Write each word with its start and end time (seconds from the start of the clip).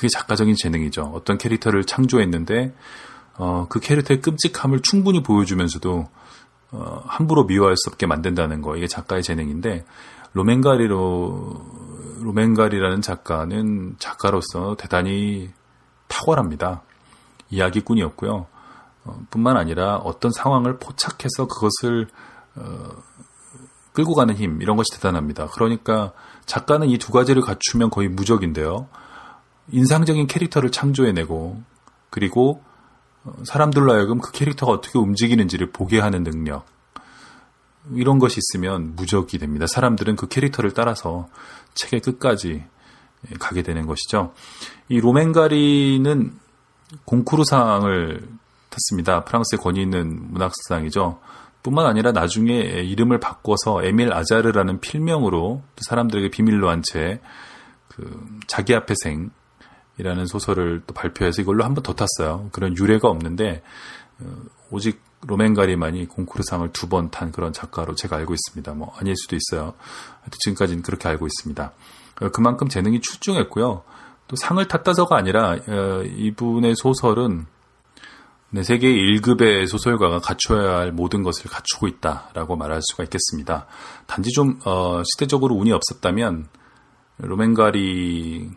그게 0.00 0.08
작가적인 0.08 0.54
재능이죠. 0.56 1.12
어떤 1.14 1.36
캐릭터를 1.36 1.84
창조했는데 1.84 2.74
어, 3.36 3.66
그 3.68 3.80
캐릭터의 3.80 4.22
끔찍함을 4.22 4.80
충분히 4.80 5.22
보여주면서도 5.22 6.08
어, 6.72 7.02
함부로 7.04 7.44
미워할 7.44 7.76
수 7.76 7.90
없게 7.90 8.06
만든다는 8.06 8.62
거 8.62 8.78
이게 8.78 8.86
작가의 8.86 9.22
재능인데 9.22 9.84
로맨가리로 10.32 12.20
로맨가리라는 12.22 13.02
작가는 13.02 13.96
작가로서 13.98 14.74
대단히 14.78 15.50
탁월합니다. 16.08 16.80
이야기꾼이었고요. 17.50 18.46
어, 19.04 19.20
뿐만 19.28 19.58
아니라 19.58 19.96
어떤 19.96 20.32
상황을 20.32 20.78
포착해서 20.78 21.46
그것을 21.46 22.08
어, 22.54 22.88
끌고 23.92 24.14
가는 24.14 24.34
힘 24.34 24.62
이런 24.62 24.78
것이 24.78 24.92
대단합니다. 24.94 25.48
그러니까 25.48 26.12
작가는 26.46 26.88
이 26.88 26.96
두 26.96 27.12
가지를 27.12 27.42
갖추면 27.42 27.90
거의 27.90 28.08
무적인데요. 28.08 28.88
인상적인 29.72 30.26
캐릭터를 30.26 30.70
창조해내고 30.70 31.62
그리고 32.10 32.62
어, 33.24 33.32
사람들로 33.44 33.92
하여금 33.92 34.18
그 34.18 34.32
캐릭터가 34.32 34.72
어떻게 34.72 34.98
움직이는지를 34.98 35.70
보게 35.72 36.00
하는 36.00 36.24
능력 36.24 36.66
이런 37.92 38.18
것이 38.18 38.38
있으면 38.38 38.94
무적이 38.96 39.38
됩니다. 39.38 39.66
사람들은 39.66 40.16
그 40.16 40.28
캐릭터를 40.28 40.72
따라서 40.72 41.28
책의 41.74 42.00
끝까지 42.00 42.64
가게 43.38 43.62
되는 43.62 43.86
것이죠. 43.86 44.32
이 44.88 45.00
로맨가리는 45.00 46.32
공쿠르상을 47.04 48.28
탔습니다. 48.70 49.24
프랑스의 49.24 49.60
권위 49.60 49.82
있는 49.82 50.32
문학상이죠. 50.32 51.20
뿐만 51.62 51.86
아니라 51.86 52.12
나중에 52.12 52.54
이름을 52.54 53.20
바꿔서 53.20 53.82
에밀 53.84 54.12
아자르라는 54.12 54.80
필명으로 54.80 55.62
사람들에게 55.76 56.30
비밀로 56.30 56.68
한 56.68 56.82
채 56.82 57.20
그 58.00 58.38
자기 58.46 58.74
앞에 58.74 58.94
생 59.02 59.30
이라는 60.00 60.26
소설을 60.26 60.82
또 60.86 60.94
발표해서 60.94 61.42
이걸로 61.42 61.64
한 61.64 61.74
번 61.74 61.82
더 61.82 61.94
탔어요. 61.94 62.48
그런 62.52 62.76
유래가 62.76 63.08
없는데 63.08 63.62
어, 64.20 64.24
오직 64.70 65.00
로맨가리만이 65.26 66.06
공쿠르상을 66.08 66.72
두 66.72 66.88
번 66.88 67.10
탄 67.10 67.30
그런 67.32 67.52
작가로 67.52 67.94
제가 67.94 68.16
알고 68.16 68.34
있습니다. 68.34 68.72
뭐 68.74 68.92
아닐 68.98 69.14
수도 69.16 69.36
있어요. 69.36 69.74
지금까지는 70.30 70.82
그렇게 70.82 71.08
알고 71.08 71.26
있습니다. 71.26 71.72
어, 72.22 72.28
그만큼 72.30 72.68
재능이 72.68 73.00
출중했고요. 73.00 73.82
또 74.28 74.36
상을 74.36 74.66
탔다서가 74.66 75.16
아니라 75.16 75.56
어, 75.66 76.02
이분의 76.04 76.74
소설은 76.76 77.46
네, 78.52 78.62
세계 78.64 78.88
1급의 78.88 79.68
소설가가 79.68 80.18
갖춰야 80.18 80.78
할 80.78 80.90
모든 80.92 81.22
것을 81.22 81.48
갖추고 81.50 81.86
있다라고 81.86 82.56
말할 82.56 82.80
수가 82.82 83.04
있겠습니다. 83.04 83.66
단지 84.06 84.30
좀 84.32 84.58
어, 84.64 85.02
시대적으로 85.04 85.54
운이 85.54 85.70
없었다면 85.72 86.48
로맨가리 87.18 88.50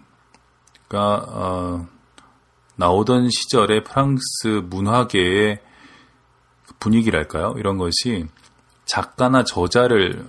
가 0.93 1.25
어, 1.27 1.87
나오던 2.75 3.29
시절의 3.31 3.83
프랑스 3.83 4.61
문화계의 4.69 5.59
분위기랄까요? 6.79 7.55
이런 7.57 7.79
것이 7.79 8.27
작가나 8.85 9.43
저자를 9.43 10.23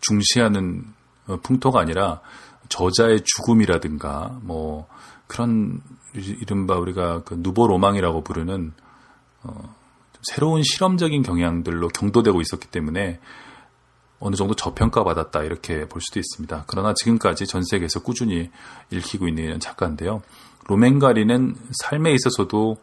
중시하는 0.00 0.84
어, 1.28 1.36
풍토가 1.36 1.78
아니라 1.78 2.20
저자의 2.68 3.20
죽음이라든가 3.24 4.40
뭐 4.42 4.88
그런 5.28 5.80
이른바 6.12 6.76
우리가 6.76 7.22
그 7.22 7.40
누보 7.40 7.68
로망이라고 7.68 8.24
부르는 8.24 8.72
어, 9.44 9.74
새로운 10.22 10.62
실험적인 10.64 11.22
경향들로 11.22 11.88
경도되고 11.88 12.40
있었기 12.40 12.66
때문에 12.66 13.20
어느 14.20 14.36
정도 14.36 14.54
저평가받았다 14.54 15.42
이렇게 15.42 15.86
볼 15.88 16.00
수도 16.00 16.18
있습니다. 16.18 16.64
그러나 16.66 16.94
지금까지 16.94 17.46
전 17.46 17.62
세계에서 17.64 18.02
꾸준히 18.02 18.50
읽히고 18.90 19.28
있는 19.28 19.60
작가인데요. 19.60 20.22
로맨가리는 20.66 21.56
삶에 21.82 22.12
있어서도 22.12 22.76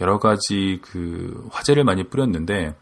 여러 0.00 0.18
가지 0.18 0.80
그 0.82 1.48
화제를 1.52 1.84
많이 1.84 2.08
뿌렸는데 2.08 2.74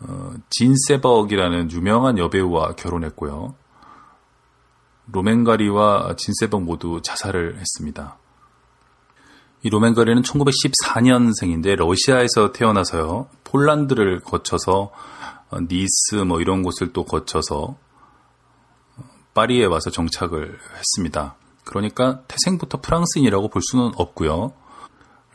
어, 0.00 0.32
진 0.50 0.74
세벅이라는 0.88 1.70
유명한 1.70 2.18
여배우와 2.18 2.74
결혼했고요. 2.74 3.54
로맨가리와 5.06 6.14
진 6.16 6.34
세벅 6.38 6.62
모두 6.62 7.00
자살을 7.02 7.58
했습니다. 7.58 8.18
이 9.62 9.70
로맨가리는 9.70 10.22
1914년생인데 10.22 11.76
러시아에서 11.76 12.52
태어나서요. 12.52 13.28
폴란드를 13.44 14.20
거쳐서 14.20 14.90
어, 15.41 15.41
니스 15.60 16.16
뭐 16.26 16.40
이런 16.40 16.62
곳을 16.62 16.92
또 16.92 17.04
거쳐서 17.04 17.76
어, 18.96 19.04
파리에 19.34 19.64
와서 19.64 19.90
정착을 19.90 20.58
했습니다. 20.76 21.36
그러니까 21.64 22.22
태생부터 22.28 22.80
프랑스인이라고 22.80 23.48
볼 23.48 23.62
수는 23.62 23.92
없고요. 23.96 24.52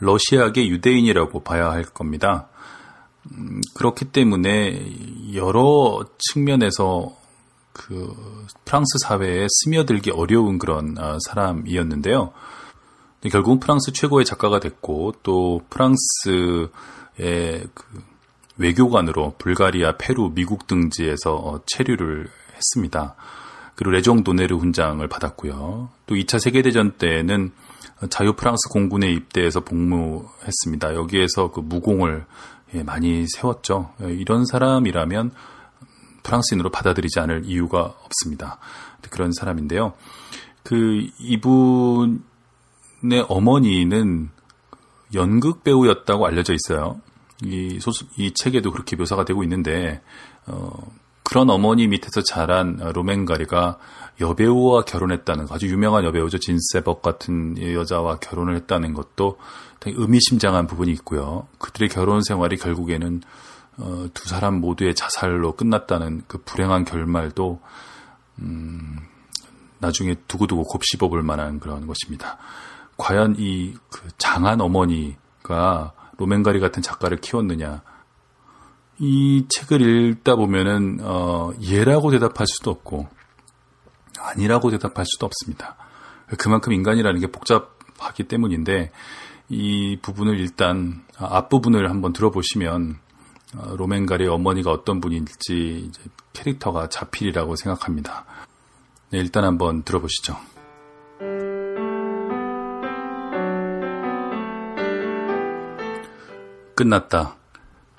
러시아계 0.00 0.68
유대인이라고 0.68 1.40
봐야 1.40 1.70
할 1.70 1.84
겁니다. 1.84 2.48
음, 3.32 3.60
그렇기 3.74 4.06
때문에 4.06 5.34
여러 5.34 6.04
측면에서 6.18 7.16
그 7.72 8.14
프랑스 8.64 8.98
사회에 9.02 9.46
스며들기 9.48 10.10
어려운 10.10 10.58
그런 10.58 10.96
아, 10.98 11.18
사람이었는데요. 11.26 12.32
결국은 13.30 13.58
프랑스 13.58 13.92
최고의 13.92 14.24
작가가 14.24 14.60
됐고 14.60 15.14
또 15.22 15.62
프랑스의 15.70 16.68
그 17.74 18.02
외교관으로 18.58 19.34
불가리아, 19.38 19.96
페루, 19.96 20.32
미국 20.34 20.66
등지에서 20.66 21.34
어, 21.34 21.60
체류를 21.66 22.28
했습니다. 22.54 23.14
그리고 23.74 23.92
레종 23.92 24.24
도네르 24.24 24.56
훈장을 24.56 25.06
받았고요. 25.06 25.88
또 26.06 26.14
2차 26.14 26.40
세계대전 26.40 26.92
때는 26.98 27.52
자유 28.10 28.32
프랑스 28.34 28.68
공군에 28.68 29.10
입대해서 29.10 29.60
복무했습니다. 29.60 30.94
여기에서 30.94 31.50
그 31.50 31.60
무공을 31.60 32.26
예, 32.74 32.82
많이 32.82 33.26
세웠죠. 33.28 33.94
예, 34.02 34.12
이런 34.12 34.44
사람이라면 34.44 35.32
프랑스인으로 36.22 36.70
받아들이지 36.70 37.20
않을 37.20 37.42
이유가 37.44 37.94
없습니다. 38.04 38.58
그런 39.10 39.32
사람인데요. 39.32 39.94
그 40.62 41.06
이분의 41.18 42.20
어머니는 43.28 44.30
연극 45.14 45.64
배우였다고 45.64 46.26
알려져 46.26 46.52
있어요. 46.52 47.00
이 47.44 47.78
소수, 47.80 48.06
이 48.16 48.32
책에도 48.32 48.72
그렇게 48.72 48.96
묘사가 48.96 49.24
되고 49.24 49.42
있는데 49.42 50.00
어, 50.46 50.70
그런 51.22 51.50
어머니 51.50 51.86
밑에서 51.86 52.22
자란 52.22 52.78
로맨가리가 52.78 53.78
여배우와 54.20 54.82
결혼했다는 54.82 55.46
아주 55.50 55.68
유명한 55.68 56.04
여배우죠 56.04 56.38
진세벅 56.38 57.02
같은 57.02 57.56
여자와 57.74 58.18
결혼을 58.18 58.56
했다는 58.56 58.94
것도 58.94 59.38
의미심장한 59.84 60.66
부분이 60.66 60.90
있고요. 60.92 61.46
그들의 61.58 61.88
결혼 61.90 62.22
생활이 62.22 62.56
결국에는 62.56 63.22
어, 63.76 64.06
두 64.12 64.28
사람 64.28 64.60
모두의 64.60 64.94
자살로 64.94 65.54
끝났다는 65.54 66.22
그 66.26 66.38
불행한 66.38 66.84
결말도 66.84 67.60
음, 68.40 68.98
나중에 69.78 70.16
두고두고 70.26 70.64
곱씹어 70.64 71.08
볼 71.08 71.22
만한 71.22 71.60
그런 71.60 71.86
것입니다. 71.86 72.38
과연 72.96 73.36
이 73.38 73.76
그 73.90 74.08
장한 74.18 74.60
어머니가 74.60 75.92
로맨가리 76.18 76.60
같은 76.60 76.82
작가를 76.82 77.18
키웠느냐? 77.18 77.82
이 78.98 79.46
책을 79.48 79.80
읽다 79.80 80.34
보면은 80.34 80.98
어, 81.00 81.52
예라고 81.62 82.10
대답할 82.10 82.46
수도 82.46 82.70
없고 82.70 83.08
아니라고 84.18 84.70
대답할 84.70 85.06
수도 85.06 85.26
없습니다. 85.26 85.76
그만큼 86.38 86.72
인간이라는 86.72 87.20
게 87.20 87.28
복잡하기 87.28 88.24
때문인데 88.24 88.90
이 89.48 89.98
부분을 90.02 90.38
일단 90.38 91.04
앞부분을 91.16 91.88
한번 91.88 92.12
들어보시면 92.12 92.98
어, 93.56 93.76
로맨가리의 93.76 94.28
어머니가 94.28 94.72
어떤 94.72 95.00
분인지 95.00 95.90
캐릭터가 96.32 96.88
자필이라고 96.88 97.56
생각합니다. 97.56 98.26
네, 99.10 99.18
일단 99.18 99.44
한번 99.44 99.84
들어보시죠. 99.84 100.36
끝났다. 106.78 107.34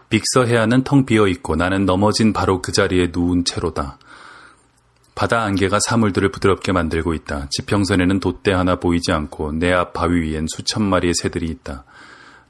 빅서 0.08 0.46
해안은 0.46 0.86
텅 0.86 1.06
비어 1.06 1.28
있고 1.28 1.58
나는 1.58 1.86
넘어진 1.86 2.32
바로 2.32 2.62
그 2.62 2.72
자리에 2.72 3.10
누운 3.14 3.44
채로다. 3.44 4.00
바다 5.16 5.42
안개가 5.42 5.80
사물들을 5.86 6.32
부드럽게 6.32 6.72
만들고 6.72 7.14
있다. 7.14 7.50
지평선에는 7.52 8.22
돛대 8.22 8.54
하나 8.54 8.78
보이지 8.78 9.12
않고 9.12 9.52
내 9.52 9.74
앞 9.74 9.92
바위 9.92 10.22
위엔 10.22 10.46
수천 10.48 10.84
마리의 10.84 11.14
새들이 11.14 11.48
있다. 11.48 11.84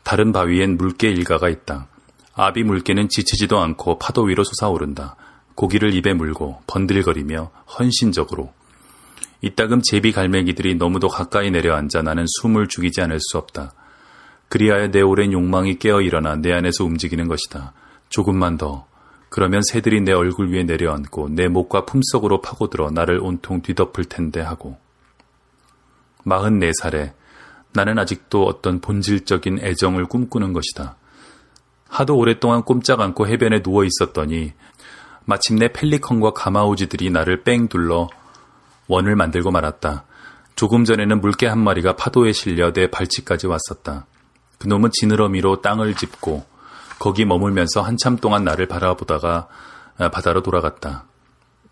다른 0.04 0.32
바위엔 0.32 0.78
물개 0.78 1.10
일가가 1.10 1.50
있다. 1.50 1.88
아비 2.36 2.62
물개는 2.62 3.10
지치지도 3.10 3.58
않고 3.58 3.98
파도 3.98 4.22
위로 4.22 4.44
솟아오른다. 4.44 5.16
고기를 5.56 5.96
입에 5.96 6.14
물고 6.14 6.62
번들거리며 6.68 7.50
헌신적으로. 7.80 8.54
이따금 9.42 9.82
제비 9.82 10.12
갈매기들이 10.12 10.76
너무도 10.76 11.08
가까이 11.08 11.50
내려앉아 11.50 12.04
나는 12.04 12.26
숨을 12.40 12.68
죽이지 12.68 13.02
않을 13.02 13.20
수 13.20 13.40
없다. 13.40 13.74
그리하여 14.50 14.90
내 14.92 15.02
오랜 15.02 15.32
욕망이 15.32 15.78
깨어 15.78 16.02
일어나 16.02 16.36
내 16.36 16.52
안에서 16.52 16.84
움직이는 16.84 17.28
것이다. 17.28 17.74
조금만 18.10 18.58
더, 18.58 18.88
그러면 19.30 19.62
새들이 19.62 20.02
내 20.02 20.12
얼굴 20.12 20.52
위에 20.52 20.64
내려앉고 20.64 21.30
내 21.30 21.48
목과 21.48 21.86
품속으로 21.86 22.42
파고들어 22.42 22.90
나를 22.90 23.20
온통 23.20 23.62
뒤덮을 23.62 24.06
텐데 24.06 24.42
하고. 24.42 24.78
44살에 26.26 27.14
나는 27.74 28.00
아직도 28.00 28.46
어떤 28.46 28.82
본질적인 28.82 29.60
애정을 29.60 30.06
꿈꾸는 30.06 30.54
것이다. 30.54 30.98
하도 31.88 32.18
오랫동안 32.18 32.64
꼼짝 32.64 33.02
않고 33.02 33.28
해변에 33.28 33.62
누워 33.62 33.84
있었더니 33.84 34.54
마침내 35.26 35.72
펠리컨과 35.72 36.34
가마우지들이 36.34 37.12
나를 37.12 37.44
뺑 37.44 37.68
둘러 37.68 38.10
원을 38.88 39.16
만들고 39.16 39.52
말았다. 39.52 40.06
조금 40.56 40.84
전에는 40.86 41.22
물개 41.22 41.46
한 41.46 41.60
마리가 41.60 41.96
파도에 41.96 42.32
실려 42.32 42.74
내 42.74 42.90
발치까지 42.90 43.48
왔었다. 43.48 44.08
그놈은 44.60 44.92
지느러미로 44.94 45.62
땅을 45.62 45.96
짚고 45.96 46.46
거기 47.00 47.26
머물면서 47.26 47.82
한참 47.82 48.18
동안 48.18 48.44
나를 48.44 48.68
바라보다가 48.68 49.48
아, 49.98 50.10
바다로 50.10 50.44
돌아갔다. 50.44 51.06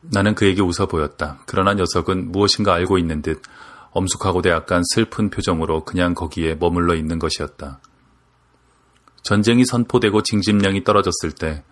나는 0.01 0.35
그에게 0.35 0.61
웃어 0.61 0.87
보였다. 0.87 1.39
그러나 1.45 1.73
녀석은 1.73 2.31
무엇인가 2.31 2.73
알고 2.73 2.97
있는 2.97 3.21
듯 3.21 3.41
엄숙하고도 3.91 4.49
약간 4.49 4.83
슬픈 4.93 5.29
표정으로 5.29 5.83
그냥 5.83 6.13
거기에 6.13 6.55
머물러 6.55 6.95
있는 6.95 7.19
것이었다. 7.19 7.79
전쟁이 9.21 9.65
선포되고 9.65 10.23
징집량이 10.23 10.83
떨어졌을 10.83 11.31
때 11.31 11.63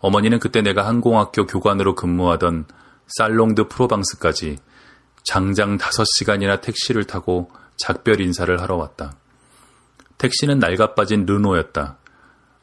어머니는 0.00 0.38
그때 0.38 0.62
내가 0.62 0.86
항공학교 0.86 1.46
교관으로 1.46 1.94
근무하던 1.94 2.66
살롱드 3.06 3.68
프로방스까지 3.68 4.58
장장 5.22 5.78
5시간이나 5.78 6.60
택시를 6.60 7.04
타고 7.04 7.50
작별 7.76 8.20
인사를 8.20 8.60
하러 8.60 8.76
왔다. 8.76 9.14
택시는 10.18 10.58
낡아빠진 10.58 11.26
르노였다. 11.26 11.98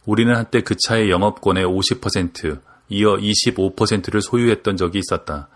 우리는 0.05 0.35
한때 0.35 0.61
그 0.61 0.75
차의 0.77 1.09
영업권의 1.09 1.65
50%, 1.65 2.61
이어 2.89 3.15
25%를 3.15 4.21
소유했던 4.21 4.77
적이 4.77 4.99
있었다. 4.99 5.47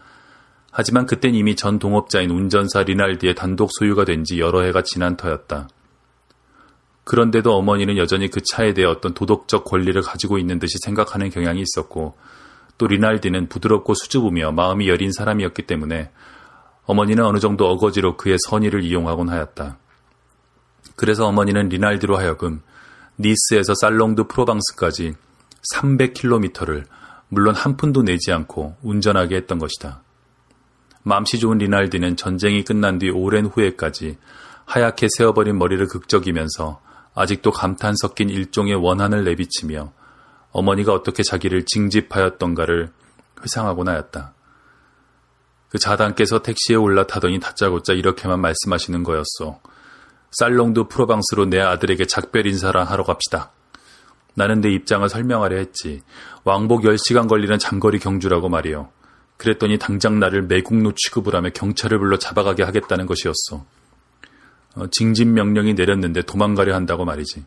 하지만 0.71 1.05
그땐 1.05 1.35
이미 1.35 1.55
전 1.55 1.77
동업자인 1.77 2.29
운전사 2.31 2.83
리날디의 2.83 3.35
단독 3.35 3.69
소유가 3.77 4.05
된 4.05 4.23
지 4.23 4.39
여러 4.39 4.61
해가 4.61 4.81
지난 4.83 5.17
터였다. 5.17 5.67
그런데도 7.03 7.53
어머니는 7.53 7.97
여전히 7.97 8.29
그 8.29 8.39
차에 8.41 8.73
대해 8.73 8.85
어떤 8.87 9.13
도덕적 9.13 9.65
권리를 9.65 9.99
가지고 10.01 10.37
있는 10.37 10.59
듯이 10.59 10.77
생각하는 10.83 11.29
경향이 11.29 11.61
있었고, 11.61 12.15
또 12.77 12.87
리날디는 12.87 13.49
부드럽고 13.49 13.93
수줍으며 13.93 14.51
마음이 14.51 14.87
여린 14.87 15.11
사람이었기 15.11 15.63
때문에 15.63 16.11
어머니는 16.85 17.25
어느 17.25 17.39
정도 17.39 17.67
어거지로 17.67 18.15
그의 18.15 18.37
선의를 18.47 18.83
이용하곤 18.83 19.29
하였다. 19.29 19.77
그래서 20.95 21.27
어머니는 21.27 21.69
리날디로 21.69 22.17
하여금 22.17 22.61
니스에서 23.19 23.73
살롱드 23.75 24.27
프로방스까지 24.27 25.13
300km를 25.73 26.85
물론 27.29 27.55
한 27.55 27.77
푼도 27.77 28.03
내지 28.03 28.31
않고 28.31 28.77
운전하게 28.81 29.35
했던 29.35 29.59
것이다. 29.59 30.01
맘씨 31.03 31.39
좋은 31.39 31.57
리날디는 31.57 32.17
전쟁이 32.17 32.63
끝난 32.63 32.99
뒤 32.99 33.09
오랜 33.09 33.45
후에까지 33.45 34.17
하얗게 34.65 35.07
세어버린 35.17 35.57
머리를 35.57 35.85
극적이면서 35.87 36.81
아직도 37.15 37.51
감탄 37.51 37.95
섞인 37.95 38.29
일종의 38.29 38.75
원한을 38.75 39.23
내비치며 39.23 39.91
어머니가 40.51 40.93
어떻게 40.93 41.23
자기를 41.23 41.65
징집하였던가를 41.65 42.91
회상하곤 43.43 43.89
하였다. 43.89 44.33
그 45.69 45.77
자단께서 45.77 46.41
택시에 46.41 46.75
올라타더니 46.75 47.39
다짜고짜 47.39 47.93
이렇게만 47.93 48.41
말씀하시는 48.41 49.03
거였소. 49.03 49.59
살롱드 50.31 50.87
프로방스로 50.87 51.45
내 51.45 51.59
아들에게 51.59 52.05
작별 52.05 52.45
인사를 52.45 52.79
하러 52.83 53.03
갑시다. 53.03 53.51
나는 54.35 54.61
내 54.61 54.69
입장을 54.69 55.07
설명하려 55.07 55.57
했지. 55.57 56.01
왕복 56.43 56.83
10시간 56.83 57.27
걸리는 57.27 57.57
장거리 57.59 57.99
경주라고 57.99 58.49
말이요. 58.49 58.89
그랬더니 59.37 59.77
당장 59.77 60.19
나를 60.19 60.43
매국노 60.43 60.93
취급을 60.95 61.35
하며 61.35 61.49
경찰을 61.49 61.97
불러 61.97 62.17
잡아가게 62.17 62.63
하겠다는 62.63 63.05
것이었어. 63.05 63.65
어, 64.75 64.87
징집 64.91 65.29
명령이 65.29 65.73
내렸는데 65.73 66.21
도망가려 66.21 66.75
한다고 66.75 67.05
말이지. 67.05 67.45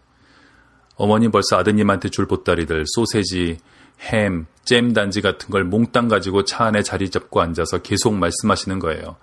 어머니 0.96 1.31
벌써 1.31 1.56
아드님한테 1.58 2.08
줄 2.08 2.26
보따리들, 2.26 2.84
소세지, 2.87 3.58
햄, 4.00 4.46
잼 4.64 4.93
단지 4.93 5.20
같은 5.20 5.50
걸 5.50 5.64
몽땅 5.64 6.08
가지고 6.08 6.44
차 6.44 6.64
안에 6.64 6.82
자리 6.82 7.11
잡고 7.11 7.40
앉아서 7.40 7.79
계속 7.79 8.14
말씀하시는 8.14 8.79
거예요. 8.79 9.17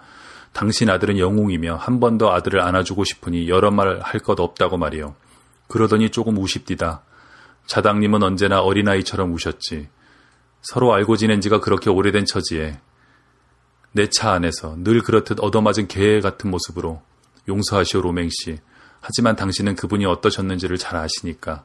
당신 0.53 0.89
아들은 0.89 1.19
영웅이며 1.19 1.75
한 1.75 1.99
번 1.99 2.17
더 2.17 2.31
아들을 2.31 2.59
안아주고 2.61 3.03
싶으니 3.03 3.47
여러 3.49 3.71
말 3.71 3.99
할 4.01 4.19
것 4.21 4.39
없다고 4.39 4.77
말이요. 4.77 5.15
그러더니 5.67 6.09
조금 6.09 6.37
우십디다. 6.37 7.03
자당님은 7.67 8.23
언제나 8.23 8.61
어린아이처럼 8.61 9.31
우셨지. 9.33 9.87
서로 10.61 10.93
알고 10.93 11.15
지낸 11.17 11.39
지가 11.41 11.59
그렇게 11.59 11.89
오래된 11.89 12.25
처지에 12.25 12.79
내 13.93 14.07
차 14.07 14.31
안에서 14.31 14.75
늘 14.77 15.01
그렇듯 15.01 15.39
얻어맞은 15.39 15.87
개 15.87 16.19
같은 16.19 16.49
모습으로 16.49 17.01
용서하시오 17.47 18.01
로맹 18.01 18.29
씨. 18.29 18.57
하지만 19.01 19.35
당신은 19.35 19.75
그분이 19.75 20.05
어떠셨는지를 20.05 20.77
잘 20.77 20.95
아시니까 20.97 21.63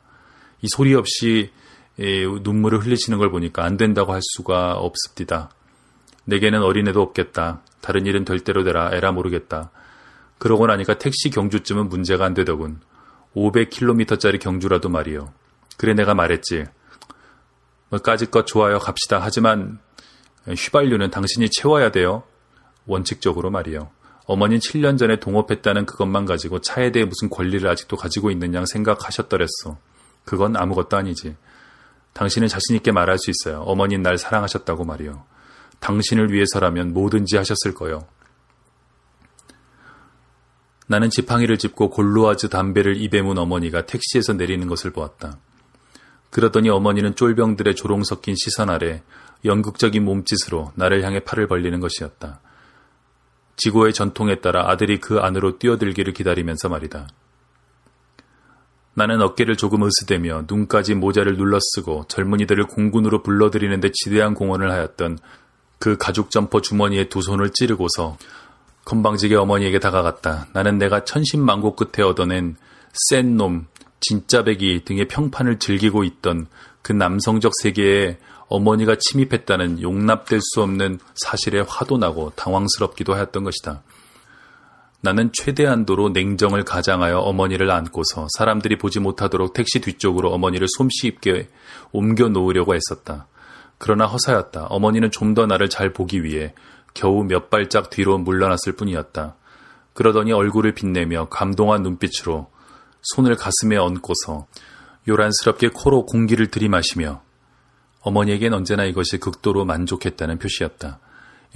이 0.63 0.69
소리 0.69 0.95
없이 0.95 1.51
눈물을 1.99 2.79
흘리시는 2.81 3.19
걸 3.19 3.31
보니까 3.31 3.65
안 3.65 3.77
된다고 3.77 4.13
할 4.13 4.21
수가 4.23 4.75
없습니다. 4.75 5.51
내게는 6.27 6.63
어린애도 6.63 7.01
없겠다. 7.03 7.63
다른 7.85 8.07
일은 8.07 8.25
될 8.25 8.41
대로 8.41 8.65
되라. 8.65 8.89
에라 8.95 9.13
모르겠다. 9.13 9.71
그러고 10.39 10.67
나니까 10.67 10.95
택시 10.95 11.29
경주쯤은 11.29 11.91
문제가 11.91 12.25
안 12.25 12.33
되더군. 12.33 12.81
500km짜리 13.37 14.41
경주라도 14.41 14.89
말이요. 14.89 15.35
그래 15.77 15.93
내가 15.93 16.15
말했지. 16.15 16.65
뭐 17.91 17.99
까짓것 17.99 18.47
좋아요 18.47 18.79
갑시다. 18.79 19.19
하지만 19.21 19.81
휘발유는 20.49 21.11
당신이 21.11 21.51
채워야 21.51 21.91
돼요. 21.91 22.23
원칙적으로 22.87 23.51
말이요. 23.51 23.91
어머니는 24.25 24.61
7년 24.61 24.97
전에 24.97 25.21
동업했다는 25.21 25.85
그것만 25.85 26.25
가지고 26.25 26.63
차에 26.63 26.91
대해 26.91 27.05
무슨 27.05 27.29
권리를 27.29 27.69
아직도 27.69 27.99
가지고 27.99 28.31
있느냐 28.31 28.65
생각하셨더랬어. 28.65 29.77
그건 30.25 30.57
아무것도 30.57 30.97
아니지. 30.97 31.37
당신은 32.15 32.49
자신있게 32.49 32.93
말할 32.93 33.19
수 33.19 33.31
있어요. 33.31 33.61
어머니는 33.61 34.03
날 34.03 34.17
사랑하셨다고 34.17 34.85
말이요. 34.85 35.34
당신을 35.85 36.33
위해서라면 36.33 36.95
뭐든지 36.95 37.37
하셨을 37.37 37.75
거요. 37.75 38.07
나는 40.87 41.11
지팡이를 41.11 41.59
짚고 41.59 41.91
골로아즈 41.91 42.49
담배를 42.49 42.97
입에 42.97 43.21
문 43.21 43.37
어머니가 43.39 43.85
택시에서 43.85 44.33
내리는 44.33 44.67
것을 44.67 44.91
보았다. 44.93 45.39
그러더니 46.31 46.71
어머니는 46.71 47.15
쫄병들의 47.15 47.77
조롱 47.77 48.03
섞인 48.03 48.35
시선 48.35 48.71
아래 48.71 49.03
연극적인 49.45 50.05
몸짓으로 50.05 50.73
나를 50.75 51.05
향해 51.05 51.21
팔을 51.21 51.47
벌리는 51.49 51.79
것이었다. 51.81 52.41
지구의 53.57 53.93
전통에 53.93 54.41
따라 54.41 54.71
아들이 54.71 54.99
그 54.99 55.19
안으로 55.19 55.59
뛰어들기를 55.59 56.13
기다리면서 56.15 56.71
말이다. 56.71 57.09
나는 58.95 59.21
어깨를 59.21 59.57
조금 59.57 59.85
으스대며 59.85 60.45
눈까지 60.49 60.95
모자를 60.95 61.37
눌러쓰고 61.37 62.07
젊은이들을 62.09 62.69
공군으로 62.69 63.23
불러들이는데 63.23 63.91
지대한 63.93 64.35
공헌을 64.35 64.71
하였던 64.71 65.19
그 65.85 65.99
가죽 65.99 66.31
점퍼 66.31 66.63
주머니에 66.63 67.11
두 67.11 67.21
손을 67.21 67.51
찌르고서 67.51 68.17
건방지게 68.87 69.37
어머니에게 69.37 69.81
다가갔다. 69.81 70.47
나는 70.55 70.79
내가 70.79 71.05
천신만고 71.05 71.77
끝에 71.77 72.03
얻어낸 72.03 72.57
센 73.11 73.37
놈, 73.37 73.67
진짜 74.01 74.43
배기 74.45 74.87
등의 74.87 75.09
평판을 75.09 75.59
즐기고 75.59 76.05
있던 76.05 76.47
그 76.81 76.93
남성적 76.93 77.53
세계에 77.63 78.17
어머니가 78.49 78.97
침입했다는 78.99 79.83
용납될 79.83 80.41
수 80.41 80.63
없는 80.63 81.01
사실에 81.17 81.63
화도 81.69 81.99
나고 81.99 82.33
당황스럽기도 82.35 83.13
하였던 83.13 83.45
것이다. 83.45 83.83
나는 85.03 85.33
최대한도로 85.35 86.09
냉정을 86.09 86.65
가장하여 86.65 87.19
어머니를 87.19 87.71
안고서 87.71 88.29
사람들이 88.39 88.79
보지 88.79 89.01
못하도록 89.01 89.53
택시 89.53 89.83
뒤쪽으로 89.83 90.33
어머니를 90.33 90.67
솜씨 90.79 91.09
있게 91.09 91.51
옮겨 91.93 92.31
놓으려고 92.31 92.75
했었다. 92.75 93.27
그러나 93.85 94.07
허사였다. 94.07 94.69
어머니는 94.71 95.11
좀 95.11 95.35
더 95.35 95.45
나를 95.47 95.69
잘 95.69 95.93
보기 95.93 96.25
위해 96.25 96.55
겨우 96.95 97.23
몇 97.25 97.51
발짝 97.51 97.91
뒤로 97.91 98.17
물러났을 98.19 98.73
뿐이었다. 98.73 99.35
그러더니 99.93 100.33
얼굴을 100.33 100.73
빛내며 100.73 101.29
감동한 101.29 101.83
눈빛으로 101.83 102.51
손을 103.03 103.37
가슴에 103.37 103.77
얹고서 103.77 104.47
요란스럽게 105.07 105.71
코로 105.75 106.07
공기를 106.07 106.47
들이마시며 106.47 107.21
어머니에겐 108.01 108.55
언제나 108.55 108.85
이것이 108.85 109.19
극도로 109.19 109.65
만족했다는 109.67 110.39
표시였다. 110.39 110.99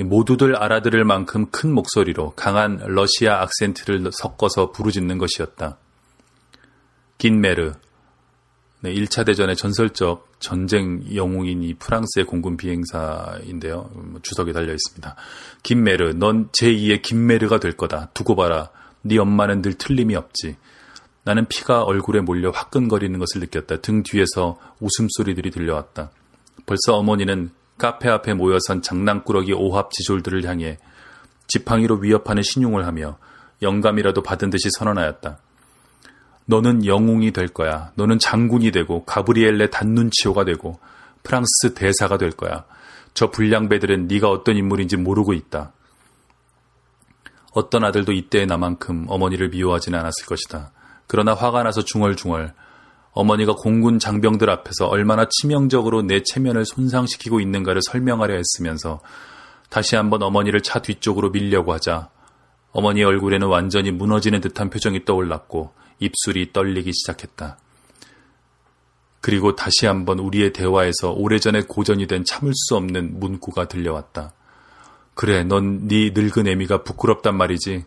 모두들 0.00 0.54
알아들을 0.56 1.04
만큼 1.04 1.47
큰 1.50 1.73
목소리로 1.73 2.32
강한 2.37 2.78
러시아 2.85 3.40
악센트를 3.40 4.11
섞어서 4.12 4.73
부르짖는 4.73 5.16
것이었다. 5.18 5.78
긴메르. 7.16 7.73
네, 8.80 8.94
1차 8.94 9.26
대전의 9.26 9.56
전설적 9.56 10.28
전쟁 10.38 11.02
영웅인 11.12 11.64
이 11.64 11.75
프랑스의 11.75 12.26
공군 12.26 12.56
비행사인데요. 12.56 13.90
뭐 13.92 14.20
주석에 14.23 14.52
달려 14.52 14.73
있습니다. 14.73 15.16
김메르, 15.64 16.14
넌 16.14 16.49
제2의 16.50 17.02
김메르가 17.02 17.58
될 17.58 17.73
거다. 17.73 18.11
두고 18.14 18.37
봐라. 18.37 18.70
네 19.02 19.18
엄마는 19.18 19.62
늘 19.62 19.75
틀림이 19.75 20.14
없지. 20.14 20.56
나는 21.25 21.47
피가 21.47 21.82
얼굴에 21.82 22.20
몰려 22.20 22.50
화끈거리는 22.50 23.18
것을 23.18 23.40
느꼈다. 23.40 23.80
등 23.80 24.04
뒤에서 24.04 24.58
웃음소리들이 24.80 25.50
들려왔다. 25.50 26.12
벌써 26.64 26.94
어머니는 26.97 27.50
카페 27.78 28.08
앞에 28.08 28.35
모여선 28.35 28.82
장난꾸러기 28.82 29.54
오합 29.54 29.90
지졸들을 29.90 30.44
향해 30.44 30.78
지팡이로 31.49 31.97
위협하는 31.97 32.42
신용을 32.42 32.87
하며 32.87 33.18
영감이라도 33.61 34.23
받은 34.23 34.50
듯이 34.50 34.68
선언하였다. 34.70 35.38
너는 36.49 36.87
영웅이 36.87 37.33
될 37.33 37.49
거야. 37.49 37.93
너는 37.95 38.19
장군이 38.19 38.71
되고 38.71 39.05
가브리엘레 39.05 39.69
단눈치오가 39.69 40.47
되고 40.47 40.81
프랑스 41.23 41.75
대사가 41.75 42.17
될 42.17 42.31
거야. 42.31 42.64
저 43.12 43.31
불량배들은 43.31 44.09
네가 44.09 44.31
어떤 44.31 44.57
인물인지 44.57 44.97
모르고 44.97 45.35
있다. 45.35 45.73
어떤 47.52 47.85
아들도 47.85 48.12
이때의 48.12 48.47
나만큼 48.47 49.05
어머니를 49.09 49.50
미워하지는 49.50 49.99
않았을 49.99 50.25
것이다. 50.25 50.71
그러나 51.07 51.35
화가 51.35 51.62
나서 51.64 51.85
중얼중얼 51.85 52.55
어머니가 53.12 53.55
공군 53.55 53.99
장병들 53.99 54.49
앞에서 54.49 54.87
얼마나 54.87 55.26
치명적으로 55.28 56.00
내 56.00 56.23
체면을 56.23 56.64
손상시키고 56.64 57.40
있는가를 57.40 57.83
설명하려 57.83 58.35
했으면서 58.35 59.00
다시 59.69 59.97
한번 59.97 60.23
어머니를 60.23 60.62
차 60.62 60.78
뒤쪽으로 60.78 61.31
밀려고 61.31 61.75
하자 61.75 62.09
어머니의 62.73 63.05
얼굴에는 63.05 63.49
완전히 63.49 63.90
무너지는 63.90 64.40
듯한 64.40 64.71
표정이 64.71 65.05
떠올랐고 65.05 65.73
입술이 65.99 66.52
떨리기 66.52 66.93
시작했다. 66.93 67.59
그리고 69.21 69.57
다시 69.57 69.87
한번 69.87 70.19
우리의 70.19 70.52
대화에서 70.52 71.12
오래전에 71.12 71.62
고전이 71.62 72.07
된 72.07 72.25
참을 72.25 72.52
수 72.55 72.76
없는 72.76 73.19
문구가 73.19 73.67
들려왔다. 73.69 74.33
그래, 75.14 75.43
넌 75.43 75.88
네 75.88 76.11
늙은 76.14 76.47
애미가 76.47 76.85
부끄럽단 76.85 77.37
말이지. 77.37 77.85